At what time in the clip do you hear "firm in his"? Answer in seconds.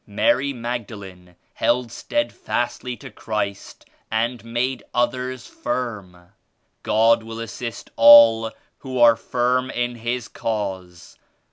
9.15-10.27